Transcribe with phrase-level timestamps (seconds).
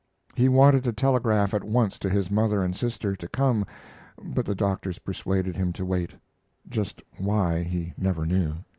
[0.33, 3.67] He wanted to telegraph at once to his mother and sister to come,
[4.19, 6.15] but the doctors persuaded him to wait
[6.67, 8.55] just why, he never knew.